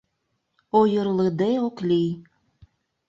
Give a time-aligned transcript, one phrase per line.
[0.79, 2.11] —Ойырлыде ок лий.